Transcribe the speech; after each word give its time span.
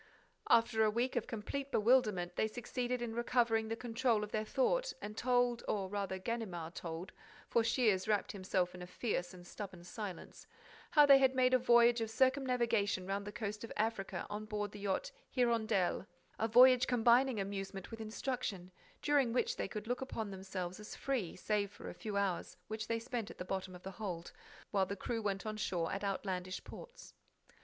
After 0.49 0.83
a 0.83 0.89
week 0.89 1.15
of 1.15 1.27
complete 1.27 1.71
bewilderment, 1.71 2.35
they 2.35 2.47
succeeded 2.47 3.03
in 3.03 3.13
recovering 3.13 3.67
the 3.67 3.75
control 3.75 4.23
of 4.23 4.31
their 4.31 4.43
thought 4.43 4.93
and 4.99 5.15
told—or 5.15 5.89
rather 5.89 6.17
Ganimard 6.17 6.73
told, 6.73 7.11
for 7.47 7.63
Shears 7.63 8.07
wrapped 8.07 8.31
himself 8.31 8.73
in 8.73 8.81
a 8.81 8.87
fierce 8.87 9.31
and 9.31 9.45
stubborn 9.45 9.83
silence—how 9.83 11.05
they 11.05 11.19
had 11.19 11.35
made 11.35 11.53
a 11.53 11.59
voyage 11.59 12.01
of 12.01 12.09
circumnavigation 12.09 13.05
round 13.05 13.27
the 13.27 13.31
coast 13.31 13.63
of 13.63 13.71
Africa 13.77 14.25
on 14.27 14.45
board 14.45 14.71
the 14.71 14.79
yacht 14.79 15.11
Hirondelle, 15.29 16.07
a 16.39 16.47
voyage 16.47 16.87
combining 16.87 17.39
amusement 17.39 17.91
with 17.91 18.01
instruction, 18.01 18.71
during 19.03 19.31
which 19.33 19.55
they 19.55 19.67
could 19.67 19.85
look 19.85 20.01
upon 20.01 20.31
themselves 20.31 20.79
as 20.79 20.95
free, 20.95 21.35
save 21.35 21.69
for 21.69 21.91
a 21.91 21.93
few 21.93 22.17
hours 22.17 22.57
which 22.69 22.87
they 22.87 22.97
spent 22.97 23.29
at 23.29 23.37
the 23.37 23.45
bottom 23.45 23.75
of 23.75 23.83
the 23.83 23.91
hold, 23.91 24.31
while 24.71 24.87
the 24.87 24.95
crew 24.95 25.21
went 25.21 25.45
on 25.45 25.57
shore 25.57 25.91
at 25.93 26.03
outlandish 26.03 26.63
ports. 26.63 27.13